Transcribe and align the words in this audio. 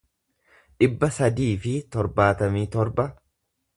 dhibba 0.83 1.09
sadii 1.17 1.49
fi 1.65 1.75
torbaatamii 1.97 2.67
torba 2.77 3.07